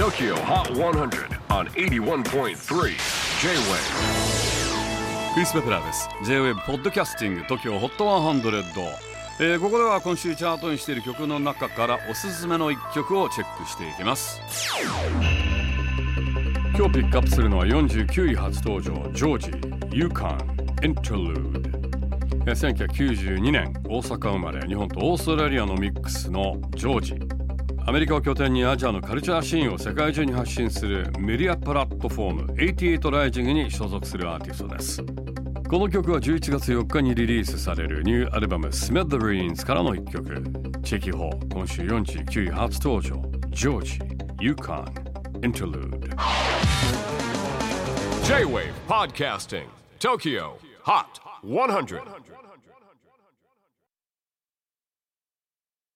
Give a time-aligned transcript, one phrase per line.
[0.00, 2.54] TOKYO HOT 100 on 81.3 J-WAVE
[5.34, 6.08] クリス・ベプラーです。
[6.24, 8.72] J-WAVE ポッドキャスティング TOKYO HOT 100、
[9.40, 14.40] えーここでは今週チャートにしている曲の中からおすすめの一曲をチェックしていきます。
[16.78, 19.50] 今日ピックアップするのは49位初登場ジョージ
[19.94, 20.38] Yukon
[20.76, 21.68] Interlude
[22.46, 27.39] えー1992年大阪生まれ日本とオーストラリアのミックスのジョージ。
[27.90, 40.40] アメリカを拠点にアジアのカルチャーシーンを世界中に発信するメディアプラットフォーム88ライジングに所属するアーティストですこの曲は11月4日にリリースされるニューアルバム Smithereens からの一曲
[40.84, 43.98] チェキホー今週49位初登場ジョージ
[44.38, 44.84] Yukon
[45.40, 46.10] Interlude
[48.24, 49.64] J-WAVE PODCASTING
[49.98, 50.52] TOKYO
[50.84, 51.06] HOT
[51.42, 52.00] 100